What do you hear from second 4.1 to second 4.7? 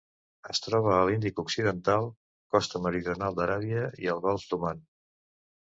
el Golf